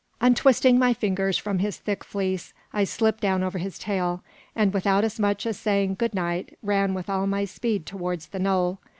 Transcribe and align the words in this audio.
Untwisting 0.19 0.79
my 0.79 0.95
fingers 0.95 1.37
from 1.37 1.59
his 1.59 1.77
thick 1.77 2.03
fleece, 2.03 2.55
I 2.73 2.85
slipped 2.85 3.21
down 3.21 3.43
over 3.43 3.59
his 3.59 3.77
tail, 3.77 4.23
and 4.55 4.73
without 4.73 5.03
as 5.03 5.19
much 5.19 5.45
as 5.45 5.59
saying 5.59 5.93
"Goodnight!" 5.99 6.57
ran 6.63 6.95
with 6.95 7.07
all 7.07 7.27
my 7.27 7.45
speed 7.45 7.85
towards 7.85 8.29
the 8.29 8.39
knoll. 8.39 8.79